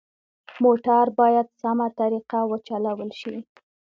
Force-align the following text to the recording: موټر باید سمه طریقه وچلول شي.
موټر 0.63 1.05
باید 1.19 1.47
سمه 1.61 1.87
طریقه 1.99 2.39
وچلول 2.51 3.09
شي. 3.21 3.35